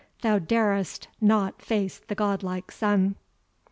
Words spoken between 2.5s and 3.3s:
sun."